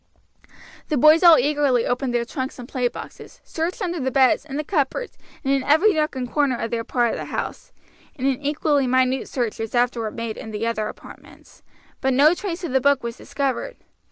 The 0.89 0.97
boys 0.97 1.21
all 1.21 1.37
eagerly 1.37 1.85
opened 1.85 2.11
their 2.11 2.25
trunks 2.25 2.57
and 2.57 2.67
play 2.67 2.87
boxes, 2.87 3.39
searched 3.43 3.83
under 3.83 3.99
the 3.99 4.09
beds, 4.09 4.45
in 4.45 4.57
the 4.57 4.63
cupboards, 4.63 5.15
and 5.43 5.53
in 5.53 5.61
every 5.63 5.93
nook 5.93 6.15
and 6.15 6.27
corner 6.27 6.57
of 6.57 6.71
their 6.71 6.83
part 6.83 7.11
of 7.13 7.19
the 7.19 7.25
house, 7.25 7.71
and 8.15 8.25
an 8.25 8.41
equally 8.41 8.87
minute 8.87 9.27
search 9.29 9.59
was 9.59 9.75
afterward 9.75 10.15
made 10.15 10.37
in 10.37 10.49
the 10.49 10.65
other 10.65 10.87
apartments; 10.87 11.61
but 12.01 12.15
no 12.15 12.33
trace 12.33 12.63
of 12.63 12.71
the 12.71 12.81
book 12.81 13.03
was 13.03 13.15
discovered. 13.15 13.77